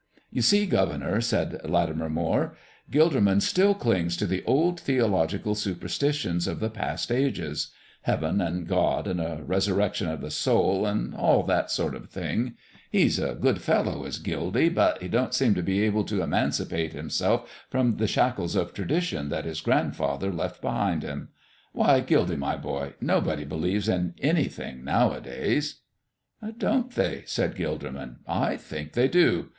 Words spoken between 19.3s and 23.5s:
his grandfather left behind him. Why, Gildy, my boy, nobody